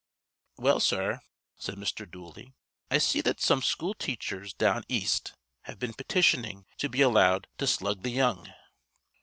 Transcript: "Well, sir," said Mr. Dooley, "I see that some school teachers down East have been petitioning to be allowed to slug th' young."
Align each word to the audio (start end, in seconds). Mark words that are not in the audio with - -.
"Well, 0.57 0.79
sir," 0.79 1.19
said 1.59 1.75
Mr. 1.75 2.09
Dooley, 2.09 2.55
"I 2.89 2.97
see 2.97 3.21
that 3.21 3.39
some 3.39 3.61
school 3.61 3.93
teachers 3.93 4.51
down 4.51 4.83
East 4.89 5.35
have 5.65 5.77
been 5.77 5.93
petitioning 5.93 6.65
to 6.79 6.89
be 6.89 7.01
allowed 7.03 7.45
to 7.59 7.67
slug 7.67 8.01
th' 8.03 8.07
young." 8.09 8.51